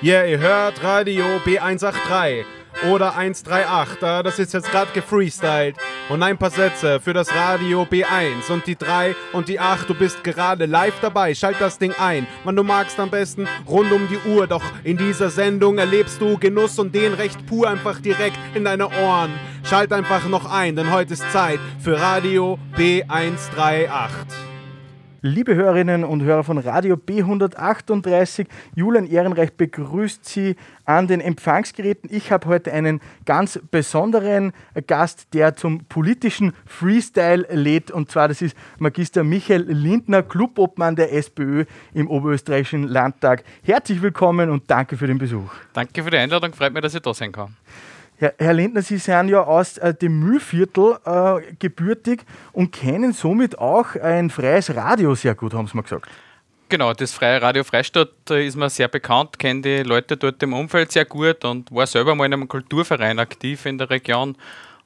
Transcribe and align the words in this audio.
Yeah, 0.00 0.24
ihr 0.26 0.38
hört 0.38 0.80
Radio 0.84 1.24
B183 1.44 2.44
oder 2.88 3.16
138. 3.16 4.00
äh, 4.00 4.22
Das 4.22 4.38
ist 4.38 4.52
jetzt 4.54 4.70
gerade 4.70 4.92
gefreestylt. 4.92 5.74
Und 6.08 6.22
ein 6.22 6.38
paar 6.38 6.50
Sätze 6.50 7.00
für 7.00 7.12
das 7.12 7.34
Radio 7.34 7.82
B1 7.82 8.48
und 8.50 8.64
die 8.68 8.76
3 8.76 9.16
und 9.32 9.48
die 9.48 9.58
8. 9.58 9.90
Du 9.90 9.94
bist 9.94 10.22
gerade 10.22 10.66
live 10.66 10.94
dabei. 11.00 11.34
Schalt 11.34 11.56
das 11.58 11.78
Ding 11.78 11.92
ein, 11.98 12.28
wann 12.44 12.54
du 12.54 12.62
magst 12.62 13.00
am 13.00 13.10
besten 13.10 13.48
rund 13.66 13.90
um 13.90 14.06
die 14.06 14.30
Uhr. 14.30 14.46
Doch 14.46 14.62
in 14.84 14.96
dieser 14.96 15.30
Sendung 15.30 15.78
erlebst 15.78 16.20
du 16.20 16.38
Genuss 16.38 16.78
und 16.78 16.94
den 16.94 17.14
recht 17.14 17.44
pur 17.46 17.68
einfach 17.68 17.98
direkt 18.00 18.38
in 18.54 18.64
deine 18.64 18.86
Ohren. 18.86 19.32
Schalt 19.64 19.92
einfach 19.92 20.28
noch 20.28 20.48
ein, 20.48 20.76
denn 20.76 20.92
heute 20.92 21.14
ist 21.14 21.28
Zeit 21.32 21.58
für 21.80 22.00
Radio 22.00 22.56
B138. 22.76 24.47
Liebe 25.20 25.56
Hörerinnen 25.56 26.04
und 26.04 26.22
Hörer 26.22 26.44
von 26.44 26.58
Radio 26.58 26.94
B138, 26.94 28.46
Julian 28.76 29.04
Ehrenreich 29.04 29.52
begrüßt 29.52 30.24
Sie 30.24 30.54
an 30.84 31.08
den 31.08 31.20
Empfangsgeräten. 31.20 32.08
Ich 32.12 32.30
habe 32.30 32.46
heute 32.46 32.72
einen 32.72 33.00
ganz 33.24 33.58
besonderen 33.72 34.52
Gast, 34.86 35.34
der 35.34 35.56
zum 35.56 35.86
politischen 35.86 36.52
Freestyle 36.66 37.44
lädt. 37.50 37.90
Und 37.90 38.12
zwar, 38.12 38.28
das 38.28 38.42
ist 38.42 38.56
Magister 38.78 39.24
Michael 39.24 39.62
Lindner, 39.62 40.22
Clubobmann 40.22 40.94
der 40.94 41.12
SPÖ 41.12 41.64
im 41.94 42.08
Oberösterreichischen 42.08 42.84
Landtag. 42.84 43.42
Herzlich 43.64 44.00
willkommen 44.00 44.50
und 44.50 44.70
danke 44.70 44.96
für 44.96 45.08
den 45.08 45.18
Besuch. 45.18 45.50
Danke 45.72 46.04
für 46.04 46.10
die 46.10 46.18
Einladung, 46.18 46.54
freut 46.54 46.72
mich, 46.72 46.82
dass 46.82 46.94
ich 46.94 47.02
da 47.02 47.12
sein 47.12 47.32
kann. 47.32 47.56
Herr, 48.18 48.34
Herr 48.38 48.52
Lindner, 48.52 48.82
Sie 48.82 48.98
sind 48.98 49.28
ja 49.28 49.44
aus 49.44 49.78
äh, 49.78 49.94
dem 49.94 50.18
Mühlviertel 50.18 50.98
äh, 51.04 51.54
gebürtig 51.60 52.24
und 52.52 52.72
kennen 52.72 53.12
somit 53.12 53.58
auch 53.58 53.94
ein 53.94 54.28
freies 54.28 54.74
Radio 54.74 55.14
sehr 55.14 55.36
gut, 55.36 55.54
haben 55.54 55.68
Sie 55.68 55.76
mir 55.76 55.84
gesagt. 55.84 56.08
Genau, 56.68 56.92
das 56.92 57.14
Freie 57.14 57.40
Radio 57.40 57.64
Freistadt 57.64 58.28
ist 58.28 58.56
mir 58.56 58.68
sehr 58.68 58.88
bekannt, 58.88 59.38
kenne 59.38 59.62
die 59.62 59.82
Leute 59.84 60.16
dort 60.16 60.42
im 60.42 60.52
Umfeld 60.52 60.92
sehr 60.92 61.04
gut 61.04 61.44
und 61.44 61.72
war 61.72 61.86
selber 61.86 62.14
mal 62.14 62.26
in 62.26 62.34
einem 62.34 62.48
Kulturverein 62.48 63.18
aktiv 63.20 63.64
in 63.64 63.78
der 63.78 63.88
Region. 63.88 64.36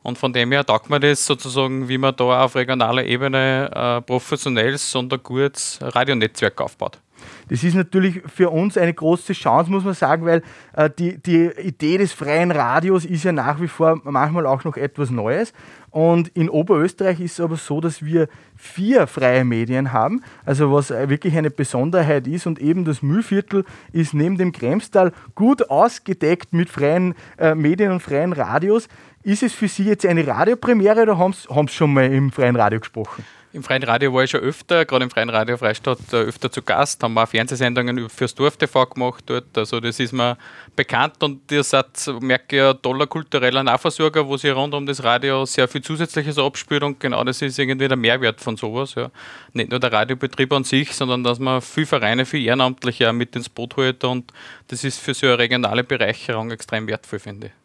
Und 0.02 0.18
von 0.18 0.32
dem 0.32 0.52
her 0.52 0.64
taugt 0.64 0.90
mir 0.90 1.00
das 1.00 1.24
sozusagen, 1.24 1.88
wie 1.88 1.98
man 1.98 2.14
da 2.14 2.44
auf 2.44 2.54
regionaler 2.54 3.04
Ebene 3.04 3.70
äh, 3.74 4.00
professionelles 4.02 4.96
gutes 5.22 5.78
Radionetzwerk 5.80 6.60
aufbaut. 6.60 7.01
Das 7.48 7.64
ist 7.64 7.74
natürlich 7.74 8.22
für 8.26 8.50
uns 8.50 8.76
eine 8.76 8.94
große 8.94 9.32
Chance, 9.32 9.70
muss 9.70 9.84
man 9.84 9.94
sagen, 9.94 10.24
weil 10.24 10.42
äh, 10.74 10.90
die, 10.90 11.18
die 11.18 11.50
Idee 11.60 11.98
des 11.98 12.12
freien 12.12 12.50
Radios 12.50 13.04
ist 13.04 13.24
ja 13.24 13.32
nach 13.32 13.60
wie 13.60 13.68
vor 13.68 14.00
manchmal 14.04 14.46
auch 14.46 14.64
noch 14.64 14.76
etwas 14.76 15.10
Neues. 15.10 15.52
Und 15.90 16.28
in 16.28 16.48
Oberösterreich 16.48 17.20
ist 17.20 17.32
es 17.32 17.40
aber 17.40 17.56
so, 17.56 17.82
dass 17.82 18.02
wir 18.02 18.28
vier 18.56 19.06
freie 19.06 19.44
Medien 19.44 19.92
haben, 19.92 20.22
also 20.46 20.72
was 20.72 20.88
wirklich 20.88 21.36
eine 21.36 21.50
Besonderheit 21.50 22.26
ist. 22.26 22.46
Und 22.46 22.58
eben 22.58 22.86
das 22.86 23.02
Mühlviertel 23.02 23.64
ist 23.92 24.14
neben 24.14 24.38
dem 24.38 24.52
Kremstal 24.52 25.12
gut 25.34 25.68
ausgedeckt 25.68 26.54
mit 26.54 26.70
freien 26.70 27.14
äh, 27.38 27.54
Medien 27.54 27.92
und 27.92 28.00
freien 28.00 28.32
Radios. 28.32 28.88
Ist 29.22 29.42
es 29.42 29.52
für 29.52 29.68
Sie 29.68 29.84
jetzt 29.84 30.06
eine 30.06 30.26
Radiopremiere 30.26 31.02
oder 31.02 31.18
haben 31.18 31.34
Sie 31.34 31.68
schon 31.68 31.92
mal 31.92 32.10
im 32.10 32.32
freien 32.32 32.56
Radio 32.56 32.80
gesprochen? 32.80 33.22
Im 33.54 33.62
Freien 33.62 33.82
Radio 33.82 34.14
war 34.14 34.24
ich 34.24 34.30
schon 34.30 34.40
öfter, 34.40 34.86
gerade 34.86 35.04
im 35.04 35.10
Freien 35.10 35.28
Radio 35.28 35.58
Freistadt 35.58 35.98
äh, 36.12 36.16
öfter 36.16 36.50
zu 36.50 36.62
Gast, 36.62 37.02
haben 37.02 37.12
wir 37.12 37.24
auch 37.24 37.28
Fernsehsendungen 37.28 38.08
fürs 38.08 38.34
Dorf 38.34 38.56
TV 38.56 38.86
gemacht 38.86 39.24
dort. 39.26 39.58
Also 39.58 39.78
das 39.78 40.00
ist 40.00 40.14
mir 40.14 40.38
bekannt 40.74 41.22
und 41.22 41.52
ihr 41.52 41.62
seid, 41.62 41.86
merke 42.20 42.56
ich, 42.56 42.62
ein 42.62 42.80
toller 42.80 43.06
kultureller 43.06 43.62
Nahversorger, 43.62 44.26
wo 44.26 44.38
sich 44.38 44.54
rund 44.54 44.72
um 44.72 44.86
das 44.86 45.04
Radio 45.04 45.44
sehr 45.44 45.68
viel 45.68 45.82
Zusätzliches 45.82 46.38
abspielt 46.38 46.82
und 46.82 46.98
genau 46.98 47.22
das 47.24 47.42
ist 47.42 47.58
irgendwie 47.58 47.88
der 47.88 47.98
Mehrwert 47.98 48.40
von 48.40 48.56
sowas. 48.56 48.94
Ja. 48.94 49.10
Nicht 49.52 49.70
nur 49.70 49.80
der 49.80 49.92
Radiobetrieb 49.92 50.50
an 50.54 50.64
sich, 50.64 50.94
sondern 50.94 51.22
dass 51.22 51.38
man 51.38 51.60
viele 51.60 51.86
Vereine, 51.86 52.24
viele 52.24 52.44
Ehrenamtliche 52.44 53.12
mit 53.12 53.36
ins 53.36 53.50
Boot 53.50 53.76
holt 53.76 54.02
und 54.04 54.32
das 54.68 54.82
ist 54.82 54.98
für 54.98 55.12
so 55.12 55.26
eine 55.26 55.38
regionale 55.38 55.84
Bereicherung 55.84 56.50
extrem 56.50 56.86
wertvoll, 56.86 57.18
finde 57.18 57.48
ich. 57.48 57.61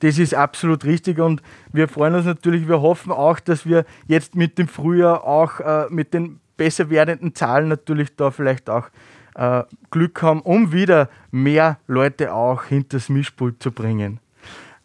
Das 0.00 0.18
ist 0.18 0.34
absolut 0.34 0.84
richtig 0.84 1.18
und 1.18 1.42
wir 1.72 1.88
freuen 1.88 2.14
uns 2.14 2.26
natürlich, 2.26 2.68
wir 2.68 2.80
hoffen 2.80 3.12
auch, 3.12 3.40
dass 3.40 3.66
wir 3.66 3.84
jetzt 4.06 4.34
mit 4.34 4.58
dem 4.58 4.68
Frühjahr 4.68 5.24
auch 5.24 5.60
äh, 5.60 5.86
mit 5.90 6.14
den 6.14 6.40
besser 6.56 6.90
werdenden 6.90 7.34
Zahlen 7.34 7.68
natürlich 7.68 8.14
da 8.16 8.30
vielleicht 8.30 8.68
auch 8.70 8.88
äh, 9.34 9.62
Glück 9.90 10.22
haben, 10.22 10.40
um 10.40 10.72
wieder 10.72 11.08
mehr 11.30 11.78
Leute 11.86 12.34
auch 12.34 12.64
hinter 12.64 12.98
das 12.98 13.08
Mischpult 13.08 13.62
zu 13.62 13.72
bringen. 13.72 14.20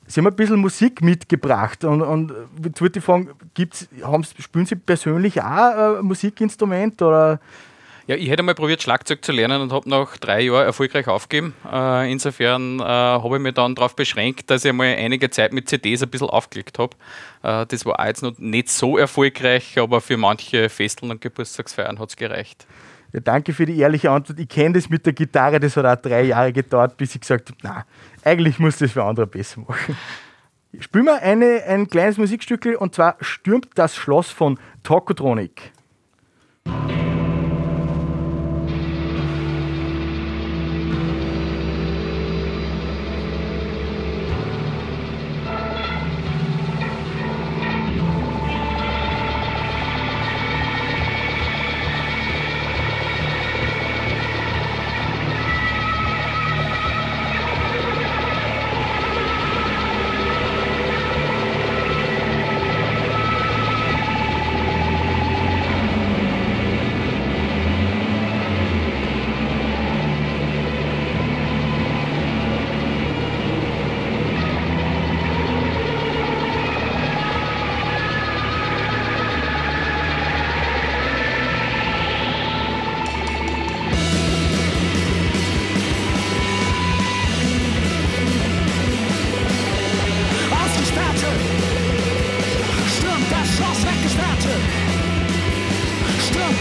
Sie 0.06 0.19
haben 0.19 0.28
ein 0.28 0.35
bisschen 0.35 0.59
Musik 0.59 1.01
mitgebracht 1.01 1.83
und, 1.83 2.01
und 2.01 2.33
jetzt 2.63 2.81
würde 2.81 3.00
ich 3.00 3.06
fragen, 3.06 3.29
gibt's, 3.53 3.88
haben, 4.03 4.23
spielen 4.23 4.66
Sie 4.66 4.75
persönlich 4.75 5.41
auch 5.41 5.97
ein 5.97 6.06
Musikinstrument 6.06 7.01
oder 7.01 7.39
ja, 8.08 8.16
ich 8.16 8.30
hätte 8.30 8.44
mal 8.44 8.53
probiert, 8.53 8.81
Schlagzeug 8.81 9.24
zu 9.24 9.31
lernen 9.31 9.62
und 9.62 9.72
habe 9.72 9.90
nach 9.90 10.18
drei 10.18 10.41
Jahren 10.41 10.66
erfolgreich 10.66 11.08
aufgegeben. 11.08 11.53
Äh, 11.72 12.12
insofern 12.12 12.80
äh, 12.80 12.84
habe 12.84 13.38
ich 13.38 13.41
mich 13.41 13.53
dann 13.53 13.75
darauf 13.75 13.96
beschränkt, 13.96 14.50
dass 14.50 14.66
ich 14.66 14.74
mal 14.74 14.88
einige 14.88 15.30
Zeit 15.30 15.53
mit 15.53 15.69
CDs 15.69 16.03
ein 16.03 16.09
bisschen 16.09 16.30
aufgelegt 16.30 16.80
habe. 16.80 16.96
Äh, 17.44 17.66
das 17.66 17.86
war 17.86 18.00
auch 18.00 18.06
jetzt 18.06 18.22
noch 18.22 18.38
nicht 18.40 18.69
so 18.69 18.97
erfolgreich, 18.97 19.80
aber 19.80 20.02
für 20.02 20.18
manche 20.18 20.68
Festeln 20.68 21.12
und 21.12 21.22
Geburtstagsfeiern 21.22 21.97
hat 21.97 22.09
es 22.09 22.16
gereicht. 22.18 22.68
Ja, 23.13 23.22
danke 23.22 23.53
für 23.53 23.66
die 23.66 23.78
ehrliche 23.78 24.12
Antwort. 24.12 24.40
Ich 24.40 24.50
kenne 24.50 24.74
das 24.74 24.90
mit 24.90 25.06
der 25.06 25.13
Gitarre, 25.13 25.59
das 25.59 25.78
hat 25.78 25.86
auch 25.86 26.02
drei 26.02 26.24
Jahre 26.24 26.52
gedauert, 26.52 26.97
bis 26.97 27.16
ich 27.16 27.22
gesagt 27.22 27.52
habe, 27.52 27.59
na, 27.62 27.86
eigentlich 28.24 28.59
muss 28.59 28.78
das 28.78 28.92
für 28.92 29.03
andere 29.03 29.28
besser 29.28 29.62
machen. 29.62 29.96
Spielen 30.80 31.06
wir 31.06 31.22
eine, 31.22 31.63
ein 31.68 31.88
kleines 31.88 32.18
Musikstück 32.18 32.66
und 32.80 32.96
zwar 32.96 33.16
Stürmt 33.22 33.69
das 33.75 33.96
Schloss 33.96 34.31
von 34.31 34.58
Tokotronic. 34.81 35.72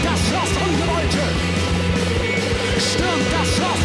Das 0.03 0.19
Schloss 0.27 0.49
Ungewollte, 0.65 1.23
stürmt 2.77 3.31
das 3.31 3.55
Schloss 3.55 3.82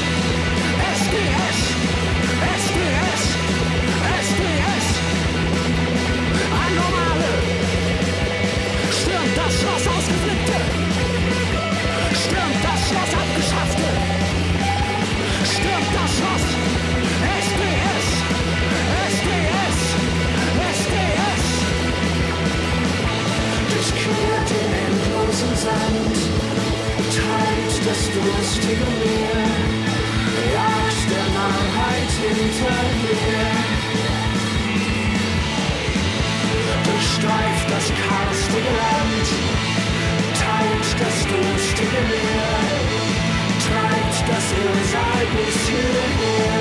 bis 45.79 45.97
hierher. 46.19 46.58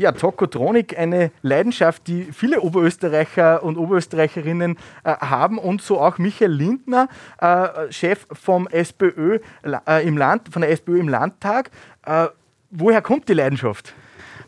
Ja, 0.00 0.12
Tokotronik, 0.12 0.98
eine 0.98 1.30
Leidenschaft, 1.42 2.06
die 2.06 2.32
viele 2.32 2.62
Oberösterreicher 2.62 3.62
und 3.62 3.76
Oberösterreicherinnen 3.76 4.78
äh, 5.04 5.12
haben 5.12 5.58
und 5.58 5.82
so 5.82 6.00
auch 6.00 6.16
Michael 6.16 6.52
Lindner, 6.52 7.10
äh, 7.38 7.92
Chef 7.92 8.26
vom 8.32 8.66
SPÖ 8.66 9.40
äh, 9.62 10.08
im 10.08 10.16
Land, 10.16 10.48
von 10.50 10.62
der 10.62 10.70
SPÖ 10.70 11.00
im 11.00 11.08
Landtag. 11.10 11.70
Äh, 12.06 12.28
woher 12.70 13.02
kommt 13.02 13.28
die 13.28 13.34
Leidenschaft? 13.34 13.92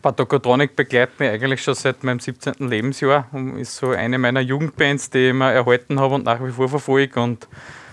Patokotronik 0.00 0.74
begleitet 0.74 1.20
mich 1.20 1.28
eigentlich 1.28 1.62
schon 1.62 1.74
seit 1.74 2.02
meinem 2.02 2.18
17. 2.18 2.54
Lebensjahr 2.60 3.26
und 3.32 3.58
ist 3.58 3.76
so 3.76 3.90
eine 3.90 4.16
meiner 4.16 4.40
Jugendbands, 4.40 5.10
die 5.10 5.18
ich 5.18 5.30
immer 5.32 5.52
erhalten 5.52 6.00
habe 6.00 6.14
und 6.14 6.24
nach 6.24 6.42
wie 6.42 6.50
vor 6.50 6.70
verfolge 6.70 7.20
und 7.20 7.46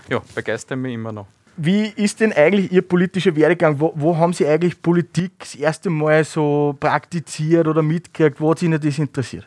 ja, 0.08 0.22
begeistert 0.34 0.78
mich 0.78 0.94
immer 0.94 1.12
noch. 1.12 1.26
Wie 1.56 1.92
ist 1.96 2.20
denn 2.20 2.32
eigentlich 2.32 2.72
Ihr 2.72 2.82
politischer 2.82 3.34
Werdegang? 3.36 3.78
Wo, 3.78 3.92
wo 3.94 4.16
haben 4.16 4.32
Sie 4.32 4.46
eigentlich 4.46 4.80
Politik 4.80 5.32
das 5.40 5.54
erste 5.54 5.90
Mal 5.90 6.24
so 6.24 6.76
praktiziert 6.78 7.66
oder 7.66 7.82
mitgekriegt? 7.82 8.40
Wo 8.40 8.50
hat 8.50 8.62
Ihnen 8.62 8.80
das 8.80 8.98
interessiert? 8.98 9.46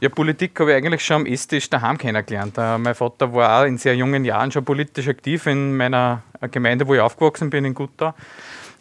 Ja, 0.00 0.08
Politik 0.08 0.58
habe 0.60 0.70
ich 0.70 0.76
eigentlich 0.76 1.04
schon 1.04 1.16
am 1.16 1.26
Esstisch 1.26 1.68
daheim 1.68 1.98
kennengelernt. 1.98 2.56
Äh, 2.56 2.78
mein 2.78 2.94
Vater 2.94 3.34
war 3.34 3.60
auch 3.60 3.66
in 3.66 3.78
sehr 3.78 3.96
jungen 3.96 4.24
Jahren 4.24 4.52
schon 4.52 4.64
politisch 4.64 5.08
aktiv 5.08 5.46
in 5.46 5.76
meiner 5.76 6.22
Gemeinde, 6.52 6.86
wo 6.86 6.94
ich 6.94 7.00
aufgewachsen 7.00 7.50
bin, 7.50 7.64
in 7.64 7.74
Gutau. 7.74 8.14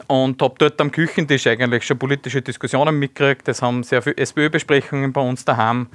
Und 0.06 0.40
habe 0.44 0.54
dort 0.60 0.80
am 0.80 0.92
Küchentisch 0.92 1.48
eigentlich 1.48 1.86
schon 1.86 1.98
politische 1.98 2.44
Diskussionen 2.44 3.00
mitgekriegt. 3.00 3.48
Es 3.48 3.64
haben 3.64 3.82
sehr 3.82 4.04
viele 4.04 4.18
SPÖ-Besprechungen 4.18 5.12
bei 5.12 5.22
uns 5.22 5.44
daheim 5.44 5.88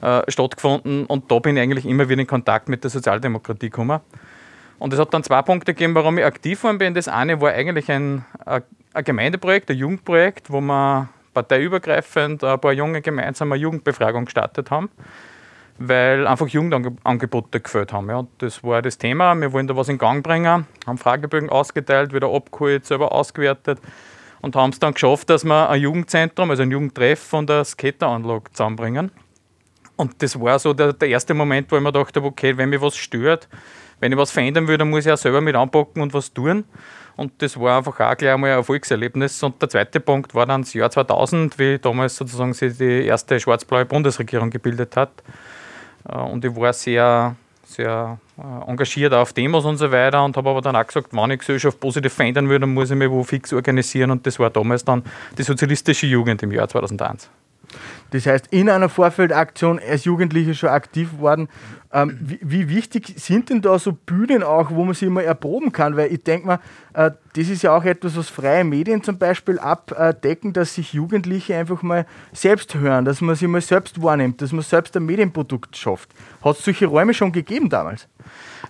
äh, 0.00 0.22
stattgefunden. 0.28 1.04
Und 1.04 1.30
da 1.30 1.38
bin 1.40 1.58
ich 1.58 1.62
eigentlich 1.62 1.84
immer 1.84 2.08
wieder 2.08 2.22
in 2.22 2.26
Kontakt 2.26 2.70
mit 2.70 2.82
der 2.82 2.90
Sozialdemokratie 2.90 3.68
gekommen. 3.68 4.00
Und 4.80 4.94
es 4.94 4.98
hat 4.98 5.12
dann 5.12 5.22
zwei 5.22 5.42
Punkte 5.42 5.74
gegeben, 5.74 5.94
warum 5.94 6.16
ich 6.16 6.24
aktiv 6.24 6.58
geworden 6.58 6.78
bin. 6.78 6.94
Das 6.94 7.06
eine 7.06 7.40
war 7.40 7.52
eigentlich 7.52 7.90
ein, 7.92 8.24
ein 8.46 8.64
Gemeindeprojekt, 9.04 9.70
ein 9.70 9.76
Jugendprojekt, 9.76 10.50
wo 10.50 10.62
wir 10.62 11.10
parteiübergreifend 11.34 12.42
ein 12.42 12.58
paar 12.58 12.72
Junge 12.72 13.02
gemeinsam 13.02 13.52
eine 13.52 13.60
Jugendbefragung 13.60 14.24
gestartet 14.24 14.70
haben, 14.70 14.88
weil 15.78 16.26
einfach 16.26 16.48
Jugendangebote 16.48 17.60
gefällt 17.60 17.92
haben. 17.92 18.08
Ja. 18.08 18.26
Das 18.38 18.64
war 18.64 18.80
das 18.80 18.96
Thema. 18.96 19.34
Wir 19.34 19.52
wollen 19.52 19.66
da 19.66 19.76
was 19.76 19.90
in 19.90 19.98
Gang 19.98 20.24
bringen, 20.24 20.66
haben 20.86 20.98
Fragebögen 20.98 21.50
ausgeteilt, 21.50 22.14
wieder 22.14 22.32
abgeholt, 22.32 22.86
selber 22.86 23.12
ausgewertet 23.12 23.78
und 24.40 24.56
haben 24.56 24.70
es 24.70 24.78
dann 24.78 24.94
geschafft, 24.94 25.28
dass 25.28 25.44
wir 25.44 25.68
ein 25.68 25.82
Jugendzentrum, 25.82 26.50
also 26.50 26.62
ein 26.62 26.70
Jugendtreff 26.70 27.34
und 27.34 27.50
eine 27.50 27.66
Skateranlage 27.66 28.50
zusammenbringen. 28.52 29.12
Und 29.96 30.22
das 30.22 30.40
war 30.40 30.58
so 30.58 30.72
der, 30.72 30.94
der 30.94 31.08
erste 31.10 31.34
Moment, 31.34 31.70
wo 31.70 31.76
ich 31.76 31.82
mir 31.82 31.92
dachte, 31.92 32.24
okay, 32.24 32.56
wenn 32.56 32.70
mich 32.70 32.80
was 32.80 32.96
stört, 32.96 33.46
wenn 34.00 34.12
ich 34.12 34.18
was 34.18 34.30
verändern 34.30 34.66
will, 34.66 34.78
dann 34.78 34.90
muss 34.90 35.06
ich 35.06 35.12
auch 35.12 35.18
selber 35.18 35.40
mit 35.40 35.54
anpacken 35.54 36.02
und 36.02 36.12
was 36.14 36.32
tun. 36.32 36.64
Und 37.16 37.42
das 37.42 37.60
war 37.60 37.78
einfach 37.78 38.00
auch 38.00 38.16
gleich 38.16 38.32
einmal 38.32 38.50
ein 38.50 38.56
Erfolgserlebnis. 38.56 39.42
Und 39.42 39.60
der 39.60 39.68
zweite 39.68 40.00
Punkt 40.00 40.34
war 40.34 40.46
dann 40.46 40.62
das 40.62 40.72
Jahr 40.72 40.90
2000, 40.90 41.58
wie 41.58 41.78
damals 41.78 42.16
sozusagen 42.16 42.54
sich 42.54 42.78
die 42.78 43.04
erste 43.04 43.38
schwarz-blaue 43.38 43.84
Bundesregierung 43.84 44.48
gebildet 44.48 44.96
hat. 44.96 45.10
Äh, 46.08 46.16
und 46.16 46.44
ich 46.44 46.56
war 46.56 46.72
sehr, 46.72 47.36
sehr 47.64 48.18
äh, 48.38 48.70
engagiert 48.70 49.12
auf 49.12 49.34
Demos 49.34 49.66
und 49.66 49.76
so 49.76 49.92
weiter 49.92 50.24
und 50.24 50.36
habe 50.36 50.48
aber 50.48 50.62
dann 50.62 50.76
auch 50.76 50.86
gesagt, 50.86 51.08
wenn 51.12 51.30
ich 51.30 51.40
Gesellschaft 51.40 51.78
positiv 51.78 52.12
verändern 52.12 52.48
will, 52.48 52.58
dann 52.58 52.72
muss 52.72 52.90
ich 52.90 52.96
mich 52.96 53.10
wo 53.10 53.22
fix 53.22 53.52
organisieren. 53.52 54.10
Und 54.10 54.26
das 54.26 54.38
war 54.38 54.48
damals 54.48 54.84
dann 54.84 55.02
die 55.36 55.42
sozialistische 55.42 56.06
Jugend 56.06 56.42
im 56.42 56.52
Jahr 56.52 56.68
2001. 56.68 57.28
Das 58.10 58.26
heißt, 58.26 58.48
in 58.50 58.68
einer 58.68 58.88
Vorfeldaktion 58.88 59.78
als 59.78 60.04
Jugendliche 60.04 60.54
schon 60.54 60.70
aktiv 60.70 61.18
worden. 61.18 61.48
Ähm, 61.92 62.18
wie, 62.20 62.38
wie, 62.42 62.68
wichtig 62.68 63.14
sind 63.16 63.50
denn 63.50 63.62
da 63.62 63.78
so 63.78 63.92
Bühnen 63.92 64.44
auch, 64.44 64.70
wo 64.70 64.84
man 64.84 64.94
sich 64.94 65.08
mal 65.08 65.24
erproben 65.24 65.72
kann? 65.72 65.96
Weil 65.96 66.12
ich 66.12 66.22
denke 66.22 66.46
mal, 66.46 66.60
äh, 66.94 67.10
das 67.34 67.48
ist 67.48 67.62
ja 67.62 67.76
auch 67.76 67.84
etwas, 67.84 68.16
was 68.16 68.28
freie 68.28 68.62
Medien 68.64 69.02
zum 69.02 69.18
Beispiel 69.18 69.58
abdecken, 69.58 70.52
dass 70.52 70.74
sich 70.74 70.92
Jugendliche 70.92 71.56
einfach 71.56 71.82
mal 71.82 72.06
selbst 72.32 72.74
hören, 72.76 73.04
dass 73.04 73.20
man 73.20 73.34
sich 73.34 73.48
mal 73.48 73.60
selbst 73.60 74.00
wahrnimmt, 74.02 74.40
dass 74.40 74.52
man 74.52 74.62
selbst 74.62 74.96
ein 74.96 75.04
Medienprodukt 75.04 75.76
schafft. 75.76 76.10
Hat 76.42 76.56
es 76.58 76.64
solche 76.64 76.86
Räume 76.86 77.12
schon 77.12 77.32
gegeben 77.32 77.68
damals? 77.68 78.06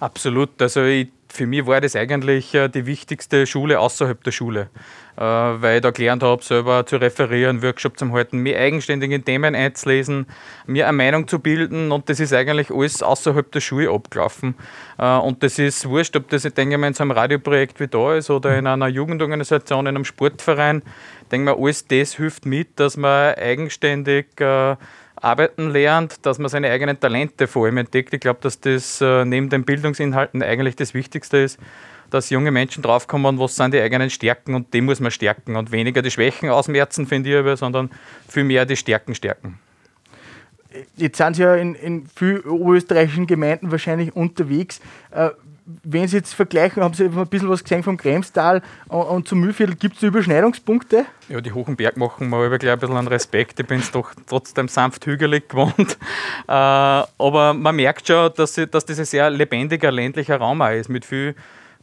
Absolut. 0.01 0.61
Also 0.63 0.83
ich, 0.85 1.09
für 1.29 1.47
mich 1.47 1.67
war 1.67 1.81
das 1.83 1.95
eigentlich 1.95 2.55
äh, 2.55 2.69
die 2.69 2.87
wichtigste 2.87 3.47
Schule 3.47 3.79
außerhalb 3.79 4.25
der 4.25 4.33
Schule. 4.33 4.71
Äh, 5.17 5.23
weil 5.23 5.77
ich 5.77 5.83
da 5.83 5.91
gelernt 5.91 6.23
habe, 6.23 6.43
selber 6.43 6.87
zu 6.87 6.97
referieren, 6.97 7.63
Workshop 7.63 7.99
zu 7.99 8.11
halten, 8.11 8.39
mir 8.39 8.59
eigenständig 8.59 9.11
in 9.11 9.23
Themen 9.23 9.55
einzulesen, 9.55 10.25
mir 10.67 10.89
eine 10.89 10.97
Meinung 10.97 11.29
zu 11.29 11.39
bilden 11.39 11.93
und 11.93 12.09
das 12.09 12.21
ist 12.21 12.33
eigentlich 12.33 12.71
alles 12.71 13.03
außerhalb 13.03 13.53
der 13.53 13.61
Schule 13.61 13.91
abgelaufen. 13.91 14.55
Äh, 14.99 15.19
und 15.19 15.43
das 15.43 15.59
ist 15.59 15.87
wurscht, 15.87 16.17
ob 16.17 16.31
das, 16.31 16.47
ich 16.47 16.55
denke 16.55 16.79
mal, 16.79 16.87
in 16.87 16.95
so 16.95 17.03
einem 17.03 17.11
Radioprojekt 17.11 17.79
wie 17.81 17.89
da 17.89 18.15
ist 18.15 18.31
oder 18.31 18.57
in 18.57 18.67
einer 18.67 18.89
Jugendorganisation, 18.89 19.81
in 19.81 19.89
einem 19.97 20.07
Sportverein. 20.07 20.83
Ich 21.23 21.29
denke 21.29 21.53
mal, 21.53 21.63
alles 21.63 21.87
das 21.87 22.15
hilft 22.15 22.47
mit, 22.47 22.81
dass 22.81 22.97
man 22.97 23.35
eigenständig 23.35 24.29
arbeiten 25.21 25.71
lernt, 25.71 26.25
dass 26.25 26.39
man 26.39 26.49
seine 26.49 26.71
eigenen 26.71 26.99
Talente 26.99 27.47
vor 27.47 27.67
allem 27.67 27.79
entdeckt. 27.79 28.15
Ich 28.15 28.21
glaube, 28.21 28.41
dass 28.43 28.61
das 28.61 29.01
neben 29.01 29.49
den 29.51 29.65
Bildungsinhalten 29.65 30.43
eigentlich 30.43 30.77
das 30.77 30.95
Wichtigste 30.95 31.39
ist 31.39 31.59
dass 32.11 32.31
junge 32.31 32.51
Menschen 32.51 32.83
draufkommen, 32.83 33.39
was 33.39 33.57
sind 33.57 33.73
die 33.73 33.81
eigenen 33.81 34.11
Stärken 34.11 34.55
und 34.55 34.75
die 34.75 34.81
muss 34.81 35.01
man 35.01 35.11
stärken 35.11 35.57
und 35.57 35.73
weniger 35.73 36.03
die 36.03 36.11
Schwächen 36.11 36.51
ausmerzen, 36.51 37.07
finde 37.07 37.31
ich, 37.31 37.37
aber, 37.37 37.57
sondern 37.57 37.91
vielmehr 38.29 38.67
die 38.67 38.77
Stärken 38.77 39.15
stärken. 39.15 39.59
Jetzt 40.97 41.19
sind 41.19 41.35
Sie 41.35 41.43
ja 41.43 41.55
in, 41.57 41.75
in 41.75 42.07
vielen 42.07 42.43
österreichischen 42.45 43.27
Gemeinden 43.27 43.71
wahrscheinlich 43.71 44.15
unterwegs. 44.15 44.81
Äh, 45.11 45.31
wenn 45.83 46.09
Sie 46.09 46.17
jetzt 46.17 46.35
vergleichen, 46.35 46.83
haben 46.83 46.95
Sie 46.95 47.05
ein 47.05 47.27
bisschen 47.27 47.49
was 47.49 47.63
gesehen 47.63 47.83
vom 47.83 47.97
Kremstal 47.97 48.63
und, 48.89 49.29
zum 49.29 49.41
Mühlviertel, 49.41 49.77
gibt 49.77 49.97
es 49.97 50.03
Überschneidungspunkte? 50.03 51.07
Ja, 51.29 51.41
die 51.41 51.53
Hochenberg 51.53 51.97
machen 51.97 52.29
mir 52.29 52.37
aber 52.37 52.59
gleich 52.59 52.73
ein 52.73 52.79
bisschen 52.79 52.97
an 52.97 53.09
Respekt. 53.09 53.61
Ich 53.61 53.67
bin 53.67 53.81
es 53.81 53.91
doch 53.91 54.13
trotzdem 54.27 54.69
sanft 54.69 55.07
hügelig 55.07 55.49
gewohnt. 55.49 55.99
Äh, 56.49 56.53
aber 56.53 57.55
man 57.55 57.77
merkt 57.77 58.09
schon, 58.09 58.33
dass, 58.35 58.55
dass 58.55 58.85
das 58.85 58.99
ein 58.99 59.05
sehr 59.05 59.31
lebendiger 59.31 59.93
ländlicher 59.93 60.37
Raum 60.39 60.61
ist, 60.63 60.89
mit 60.89 61.05
viel 61.05 61.37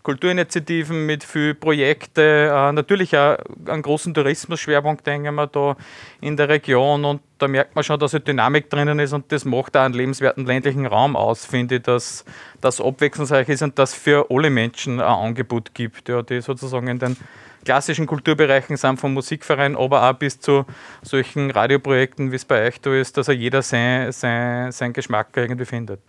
Kulturinitiativen, 0.08 1.06
mit 1.06 1.26
vielen 1.26 1.60
Projekten, 1.60 2.22
äh, 2.22 2.72
natürlich 2.72 3.18
auch 3.18 3.36
einen 3.66 3.82
großen 3.82 4.14
Tourismusschwerpunkt, 4.14 5.06
denken 5.06 5.36
wir 5.36 5.48
da 5.48 5.76
in 6.22 6.38
der 6.38 6.48
Region 6.48 7.04
und 7.04 7.22
da 7.40 7.50
merkt 7.50 7.76
man 7.76 7.84
schon, 7.84 8.00
dass 8.00 8.14
eine 8.14 8.24
Dynamik 8.24 8.70
drinnen 8.70 9.00
ist 9.00 9.12
und 9.12 9.30
das 9.34 9.44
macht 9.44 9.76
auch 9.76 9.82
einen 9.82 9.94
lebenswerten 9.94 10.46
ländlichen 10.46 10.86
Raum 10.86 11.18
aus, 11.18 11.46
finde 11.46 11.76
ich, 11.76 11.82
dass 11.82 12.24
das 12.62 12.80
abwechslungsreich 12.80 13.50
ist 13.50 13.64
und 13.64 13.78
das 13.78 13.94
für 13.94 14.28
alle 14.30 14.50
Menschen 14.50 15.02
ein 15.02 15.26
Angebot 15.26 15.74
gibt, 15.74 16.08
ja, 16.08 16.22
die 16.22 16.40
sozusagen 16.40 16.88
in 16.88 17.00
den 17.00 17.18
klassischen 17.66 18.06
Kulturbereichen 18.06 18.78
sind, 18.78 19.02
vom 19.02 19.14
Musikverein, 19.14 19.76
aber 19.76 20.10
auch 20.10 20.14
bis 20.14 20.40
zu 20.40 20.66
solchen 21.02 21.52
Radioprojekten, 21.52 22.32
wie 22.32 22.38
es 22.38 22.46
bei 22.46 22.66
euch 22.66 22.80
da 22.80 22.96
ist, 22.96 23.18
dass 23.18 23.28
jeder 23.28 23.62
sein, 23.62 24.14
sein, 24.14 24.72
sein 24.72 24.94
Geschmack 24.94 25.32
irgendwie 25.36 25.66
findet. 25.66 26.00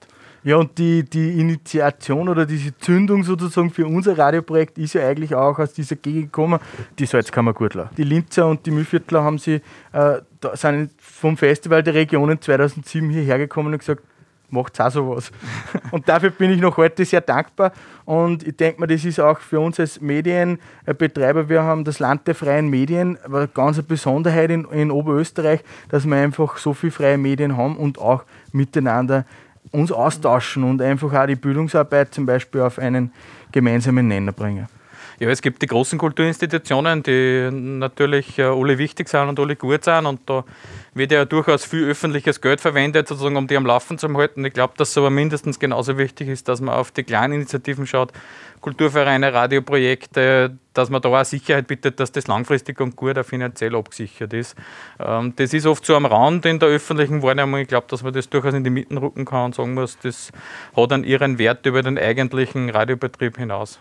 Ja, 0.44 0.56
und 0.56 0.78
die, 0.78 1.02
die 1.02 1.40
Initiation 1.40 2.28
oder 2.28 2.46
diese 2.46 2.76
Zündung 2.78 3.24
sozusagen 3.24 3.70
für 3.70 3.86
unser 3.86 4.16
Radioprojekt 4.16 4.78
ist 4.78 4.94
ja 4.94 5.06
eigentlich 5.06 5.34
auch 5.34 5.58
aus 5.58 5.72
dieser 5.72 5.96
Gegend 5.96 6.24
gekommen, 6.24 6.60
die 6.98 7.06
Salzkammergurtler. 7.06 7.90
Die 7.96 8.04
Linzer 8.04 8.46
und 8.46 8.64
die 8.64 8.70
Mühlviertler 8.70 9.24
haben 9.24 9.38
sie, 9.38 9.60
äh, 9.92 10.18
sind 10.54 10.90
vom 10.98 11.36
Festival 11.36 11.82
der 11.82 11.94
Regionen 11.94 12.40
2007 12.40 13.10
hierher 13.10 13.38
gekommen 13.38 13.72
und 13.72 13.78
gesagt, 13.78 14.02
macht 14.50 14.80
auch 14.80 14.90
sowas. 14.90 15.30
und 15.90 16.08
dafür 16.08 16.30
bin 16.30 16.50
ich 16.50 16.60
noch 16.60 16.76
heute 16.76 17.04
sehr 17.04 17.20
dankbar. 17.20 17.72
Und 18.04 18.46
ich 18.46 18.56
denke 18.56 18.80
mal, 18.80 18.86
das 18.86 19.04
ist 19.04 19.20
auch 19.20 19.38
für 19.40 19.60
uns 19.60 19.78
als 19.78 20.00
Medienbetreiber, 20.00 21.48
wir 21.48 21.62
haben 21.62 21.84
das 21.84 21.98
Land 21.98 22.26
der 22.26 22.34
freien 22.34 22.68
Medien, 22.68 23.18
eine 23.24 23.48
ganz 23.48 23.80
Besonderheit 23.82 24.50
in, 24.50 24.64
in 24.66 24.90
Oberösterreich, 24.90 25.60
dass 25.88 26.06
wir 26.06 26.16
einfach 26.16 26.56
so 26.56 26.72
viele 26.72 26.92
freie 26.92 27.18
Medien 27.18 27.56
haben 27.56 27.76
und 27.76 27.98
auch 27.98 28.24
miteinander 28.52 29.24
uns 29.72 29.92
austauschen 29.92 30.64
und 30.64 30.80
einfach 30.82 31.12
auch 31.12 31.26
die 31.26 31.36
Bildungsarbeit 31.36 32.14
zum 32.14 32.26
Beispiel 32.26 32.60
auf 32.60 32.78
einen 32.78 33.12
gemeinsamen 33.52 34.08
Nenner 34.08 34.32
bringen. 34.32 34.66
Ja, 35.20 35.28
es 35.30 35.42
gibt 35.42 35.62
die 35.62 35.66
großen 35.66 35.98
Kulturinstitutionen, 35.98 37.02
die 37.02 37.48
natürlich 37.50 38.38
äh, 38.38 38.44
alle 38.44 38.78
wichtig 38.78 39.08
sind 39.08 39.28
und 39.28 39.40
alle 39.40 39.56
gut 39.56 39.82
sind. 39.82 40.06
Und 40.06 40.20
da 40.26 40.44
wird 40.94 41.10
ja 41.10 41.24
durchaus 41.24 41.64
viel 41.64 41.90
öffentliches 41.90 42.40
Geld 42.40 42.60
verwendet, 42.60 43.08
sozusagen, 43.08 43.36
um 43.36 43.48
die 43.48 43.56
am 43.56 43.66
Laufen 43.66 43.98
zu 43.98 44.08
halten. 44.16 44.44
Ich 44.44 44.52
glaube, 44.52 44.74
dass 44.76 44.90
es 44.90 44.96
aber 44.96 45.10
mindestens 45.10 45.58
genauso 45.58 45.98
wichtig 45.98 46.28
ist, 46.28 46.46
dass 46.46 46.60
man 46.60 46.72
auf 46.72 46.92
die 46.92 47.02
kleinen 47.02 47.34
Initiativen 47.34 47.84
schaut, 47.84 48.12
Kulturvereine, 48.60 49.32
Radioprojekte, 49.32 50.56
dass 50.72 50.88
man 50.88 51.02
da 51.02 51.08
auch 51.08 51.24
Sicherheit 51.24 51.66
bittet, 51.66 51.98
dass 51.98 52.12
das 52.12 52.28
langfristig 52.28 52.80
und 52.80 52.94
gut 52.94 53.18
auch 53.18 53.26
finanziell 53.26 53.74
abgesichert 53.74 54.32
ist. 54.32 54.56
Ähm, 55.00 55.32
das 55.34 55.52
ist 55.52 55.66
oft 55.66 55.84
so 55.84 55.96
am 55.96 56.06
Rand 56.06 56.46
in 56.46 56.60
der 56.60 56.68
öffentlichen 56.68 57.24
Wahrnehmung. 57.24 57.58
Ich 57.58 57.68
glaube, 57.68 57.88
dass 57.90 58.04
man 58.04 58.12
das 58.12 58.30
durchaus 58.30 58.54
in 58.54 58.62
die 58.62 58.70
Mitten 58.70 58.98
rücken 58.98 59.24
kann 59.24 59.46
und 59.46 59.56
sagen 59.56 59.74
muss, 59.74 59.98
das 59.98 60.30
hat 60.76 60.92
dann 60.92 61.02
ihren 61.02 61.40
Wert 61.40 61.66
über 61.66 61.82
den 61.82 61.98
eigentlichen 61.98 62.70
Radiobetrieb 62.70 63.36
hinaus 63.36 63.80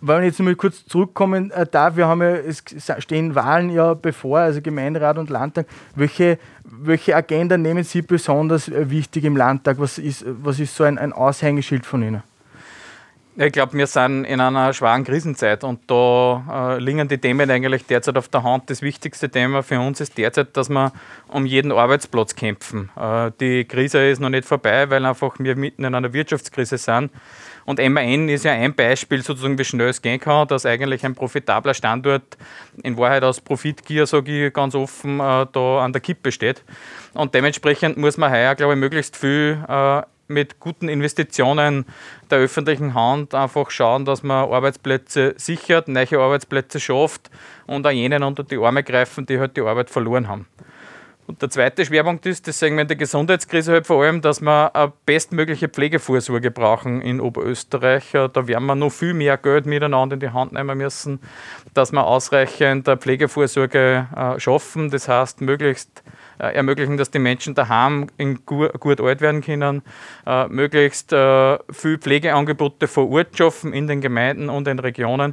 wenn 0.00 0.20
wir 0.20 0.26
jetzt 0.26 0.38
mal 0.40 0.54
kurz 0.54 0.84
zurückkommen 0.86 1.50
äh, 1.50 1.66
da, 1.68 1.96
wir 1.96 2.06
haben 2.06 2.22
ja, 2.22 2.36
es 2.36 2.62
stehen 2.98 3.34
Wahlen 3.34 3.70
ja 3.70 3.94
bevor, 3.94 4.38
also 4.38 4.60
Gemeinderat 4.60 5.18
und 5.18 5.28
Landtag. 5.28 5.66
Welche, 5.96 6.38
welche 6.64 7.16
Agenda 7.16 7.56
nehmen 7.56 7.82
Sie 7.82 8.02
besonders 8.02 8.68
äh, 8.68 8.90
wichtig 8.90 9.24
im 9.24 9.36
Landtag? 9.36 9.80
Was 9.80 9.98
ist, 9.98 10.24
was 10.26 10.60
ist 10.60 10.76
so 10.76 10.84
ein, 10.84 10.98
ein 10.98 11.12
Aushängeschild 11.12 11.84
von 11.84 12.02
Ihnen? 12.02 12.22
Ich 13.34 13.50
glaube, 13.50 13.72
wir 13.78 13.86
sind 13.86 14.24
in 14.24 14.40
einer 14.40 14.74
schweren 14.74 15.04
Krisenzeit 15.04 15.64
und 15.64 15.80
da 15.90 16.74
äh, 16.76 16.78
liegen 16.78 17.08
die 17.08 17.16
Themen 17.16 17.50
eigentlich 17.50 17.86
derzeit 17.86 18.18
auf 18.18 18.28
der 18.28 18.42
Hand. 18.42 18.68
Das 18.68 18.82
wichtigste 18.82 19.30
Thema 19.30 19.62
für 19.62 19.80
uns 19.80 20.02
ist 20.02 20.18
derzeit, 20.18 20.54
dass 20.54 20.68
wir 20.68 20.92
um 21.28 21.46
jeden 21.46 21.72
Arbeitsplatz 21.72 22.36
kämpfen. 22.36 22.90
Äh, 22.94 23.30
die 23.40 23.64
Krise 23.64 24.06
ist 24.06 24.20
noch 24.20 24.28
nicht 24.28 24.44
vorbei, 24.44 24.90
weil 24.90 25.06
einfach 25.06 25.36
wir 25.38 25.56
mitten 25.56 25.84
in 25.84 25.94
einer 25.94 26.12
Wirtschaftskrise 26.12 26.76
sind. 26.76 27.10
Und 27.64 27.78
MAN 27.78 28.28
ist 28.28 28.44
ja 28.44 28.52
ein 28.52 28.74
Beispiel, 28.74 29.22
sozusagen, 29.22 29.58
wie 29.58 29.64
schnell 29.64 29.88
es 29.88 30.02
gehen 30.02 30.20
kann, 30.20 30.48
dass 30.48 30.66
eigentlich 30.66 31.04
ein 31.04 31.14
profitabler 31.14 31.74
Standort 31.74 32.36
in 32.82 32.96
Wahrheit 32.96 33.24
aus 33.24 33.40
Profitgier, 33.40 34.06
sage 34.06 34.46
ich 34.46 34.52
ganz 34.52 34.74
offen, 34.74 35.20
äh, 35.20 35.46
da 35.52 35.84
an 35.84 35.92
der 35.92 36.00
Kippe 36.00 36.32
steht. 36.32 36.62
Und 37.14 37.34
dementsprechend 37.34 37.96
muss 37.96 38.16
man 38.16 38.32
heuer, 38.32 38.54
glaube 38.54 38.74
ich, 38.74 38.78
möglichst 38.78 39.16
viel 39.16 39.58
äh, 39.68 40.02
mit 40.28 40.60
guten 40.60 40.88
Investitionen 40.88 41.84
der 42.30 42.38
öffentlichen 42.38 42.94
Hand 42.94 43.34
einfach 43.34 43.70
schauen, 43.70 44.04
dass 44.04 44.22
man 44.22 44.50
Arbeitsplätze 44.50 45.34
sichert, 45.36 45.88
neue 45.88 46.18
Arbeitsplätze 46.18 46.80
schafft 46.80 47.30
und 47.66 47.86
auch 47.86 47.90
jenen 47.90 48.22
unter 48.22 48.42
die 48.42 48.56
Arme 48.56 48.82
greifen, 48.82 49.26
die 49.26 49.38
halt 49.38 49.56
die 49.56 49.60
Arbeit 49.60 49.90
verloren 49.90 50.28
haben. 50.28 50.46
Und 51.32 51.40
der 51.40 51.48
zweite 51.48 51.82
Schwerpunkt 51.86 52.26
ist, 52.26 52.46
das 52.46 52.58
sehen 52.58 52.74
wir 52.74 52.82
in 52.82 52.88
der 52.88 52.96
Gesundheitskrise 52.98 53.72
halt 53.72 53.86
vor 53.86 54.04
allem, 54.04 54.20
dass 54.20 54.42
wir 54.42 54.76
eine 54.76 54.92
bestmögliche 55.06 55.70
Pflegevorsorge 55.70 56.50
brauchen 56.50 57.00
in 57.00 57.22
Oberösterreich. 57.22 58.10
Da 58.12 58.46
werden 58.46 58.66
wir 58.66 58.74
noch 58.74 58.90
viel 58.90 59.14
mehr 59.14 59.38
Geld 59.38 59.64
miteinander 59.64 60.12
in 60.12 60.20
die 60.20 60.28
Hand 60.28 60.52
nehmen 60.52 60.76
müssen, 60.76 61.20
dass 61.72 61.90
wir 61.90 62.04
ausreichend 62.06 62.86
Pflegevorsorge 62.86 64.08
äh, 64.14 64.40
schaffen. 64.40 64.90
Das 64.90 65.08
heißt, 65.08 65.40
möglichst 65.40 66.02
äh, 66.38 66.54
ermöglichen, 66.54 66.98
dass 66.98 67.10
die 67.10 67.18
Menschen 67.18 67.54
daheim 67.54 68.08
in 68.18 68.44
gut, 68.44 69.00
alt 69.00 69.22
werden 69.22 69.40
können, 69.40 69.80
äh, 70.26 70.46
möglichst 70.48 71.14
äh, 71.14 71.56
viel 71.70 71.96
Pflegeangebote 71.96 72.88
vor 72.88 73.10
Ort 73.10 73.38
schaffen 73.38 73.72
in 73.72 73.86
den 73.86 74.02
Gemeinden 74.02 74.50
und 74.50 74.68
in 74.68 74.78
Regionen. 74.78 75.32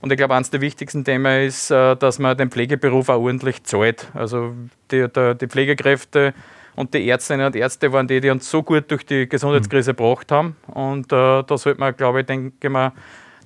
Und 0.00 0.12
ich 0.12 0.16
glaube, 0.16 0.34
eines 0.34 0.50
der 0.50 0.60
wichtigsten 0.60 1.04
Themen 1.04 1.46
ist, 1.46 1.70
äh, 1.70 1.96
dass 1.96 2.18
man 2.18 2.36
den 2.36 2.50
Pflegeberuf 2.50 3.08
auch 3.08 3.20
ordentlich 3.20 3.64
zahlt. 3.64 4.08
Also 4.14 4.54
die, 4.90 5.06
die, 5.08 5.46
Pflegekräfte 5.48 6.34
und 6.76 6.94
die 6.94 7.08
Ärztinnen 7.08 7.46
und 7.46 7.56
Ärzte 7.56 7.92
waren 7.92 8.06
die, 8.06 8.20
die 8.20 8.30
uns 8.30 8.48
so 8.48 8.62
gut 8.62 8.90
durch 8.90 9.04
die 9.04 9.28
Gesundheitskrise 9.28 9.92
mhm. 9.92 9.96
gebracht 9.96 10.30
haben. 10.30 10.56
Und 10.68 11.12
äh, 11.12 11.42
da 11.42 11.58
sollte 11.58 11.80
man, 11.80 11.96
glaube 11.96 12.20
ich, 12.20 12.26
denke 12.26 12.70
mal, 12.70 12.92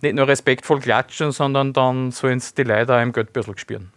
nicht 0.03 0.15
nur 0.15 0.29
respektvoll 0.29 0.81
klatschen, 0.81 1.33
sondern 1.33 1.73
dann 1.73 2.11
sollen 2.11 2.39
es 2.39 2.55
die 2.55 2.65
Leute 2.65 2.95
auch 2.95 3.01
im 3.01 3.13
Geldbürsel 3.13 3.57
spüren. 3.57 3.93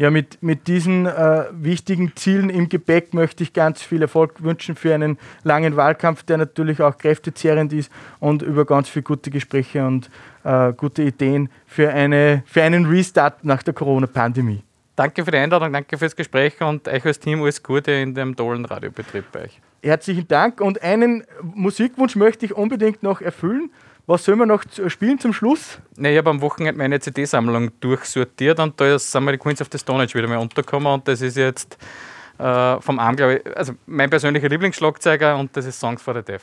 Ja, 0.00 0.10
mit, 0.10 0.42
mit 0.42 0.66
diesen 0.66 1.04
äh, 1.04 1.44
wichtigen 1.52 2.16
Zielen 2.16 2.48
im 2.48 2.70
Gepäck 2.70 3.12
möchte 3.12 3.42
ich 3.42 3.52
ganz 3.52 3.82
viel 3.82 4.00
Erfolg 4.00 4.42
wünschen 4.42 4.74
für 4.74 4.94
einen 4.94 5.18
langen 5.42 5.76
Wahlkampf, 5.76 6.22
der 6.22 6.38
natürlich 6.38 6.80
auch 6.80 6.96
kräftezehrend 6.96 7.70
ist 7.74 7.92
und 8.18 8.40
über 8.40 8.64
ganz 8.64 8.88
viele 8.88 9.02
gute 9.02 9.30
Gespräche 9.30 9.86
und 9.86 10.08
äh, 10.42 10.72
gute 10.72 11.02
Ideen 11.02 11.50
für, 11.66 11.90
eine, 11.90 12.42
für 12.46 12.62
einen 12.62 12.86
Restart 12.86 13.44
nach 13.44 13.62
der 13.62 13.74
Corona-Pandemie. 13.74 14.62
Danke 14.96 15.22
für 15.22 15.32
die 15.32 15.36
Einladung, 15.36 15.70
danke 15.70 15.98
fürs 15.98 16.16
Gespräch 16.16 16.58
und 16.62 16.88
euch 16.88 17.04
als 17.04 17.20
Team 17.20 17.42
alles 17.42 17.62
Gute 17.62 17.92
in 17.92 18.14
dem 18.14 18.34
tollen 18.34 18.64
Radiobetrieb 18.64 19.24
bei 19.30 19.42
euch. 19.42 19.60
Herzlichen 19.82 20.26
Dank 20.26 20.62
und 20.62 20.82
einen 20.82 21.24
Musikwunsch 21.42 22.16
möchte 22.16 22.46
ich 22.46 22.54
unbedingt 22.54 23.02
noch 23.02 23.20
erfüllen. 23.20 23.70
Was 24.10 24.24
sollen 24.24 24.40
wir 24.40 24.46
noch 24.46 24.64
spielen 24.88 25.20
zum 25.20 25.32
Schluss? 25.32 25.78
Nee, 25.96 26.10
ich 26.10 26.18
habe 26.18 26.30
am 26.30 26.40
Wochenende 26.40 26.76
meine 26.76 26.98
CD-Sammlung 26.98 27.70
durchsortiert 27.78 28.58
und 28.58 28.80
da 28.80 28.98
sind 28.98 29.22
wir 29.22 29.30
die 29.30 29.38
Queens 29.38 29.62
of 29.62 29.68
the 29.70 29.78
Stone 29.78 30.02
Age 30.02 30.16
wieder 30.16 30.26
mal 30.26 30.38
untergekommen 30.38 30.92
und 30.92 31.06
das 31.06 31.20
ist 31.20 31.36
jetzt 31.36 31.78
äh, 32.36 32.80
vom 32.80 32.98
Arm, 32.98 33.14
glaube 33.14 33.36
ich, 33.36 33.56
also 33.56 33.74
mein 33.86 34.10
persönlicher 34.10 34.48
Lieblingsschlagzeuger 34.48 35.36
und 35.36 35.56
das 35.56 35.64
ist 35.64 35.78
Songs 35.78 36.02
for 36.02 36.12
the 36.12 36.22
Deaf. 36.22 36.42